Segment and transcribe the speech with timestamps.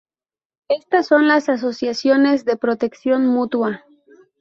[0.67, 3.85] Estas son las "Asociaciones de protección mutua".